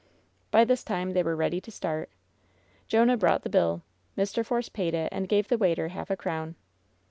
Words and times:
By 0.49 0.65
this 0.65 0.83
time 0.83 1.11
they 1.11 1.21
were 1.21 1.35
ready 1.35 1.61
to 1.61 1.69
start 1.69 2.09
Jonah 2.87 3.17
brought 3.17 3.43
the 3.43 3.51
bill. 3.51 3.83
Mr. 4.17 4.43
Force 4.43 4.67
paid 4.67 4.95
it, 4.95 5.09
and 5.11 5.29
gave 5.29 5.47
the 5.47 5.59
waiter 5.59 5.89
half 5.89 6.09
a 6.09 6.17
crown. 6.17 6.55